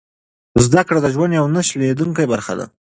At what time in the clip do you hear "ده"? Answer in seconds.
2.59-2.65